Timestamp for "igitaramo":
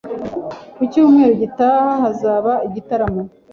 2.67-3.21